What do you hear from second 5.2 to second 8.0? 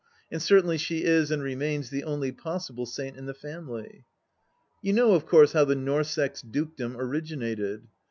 course, how the Norssex dukedom originated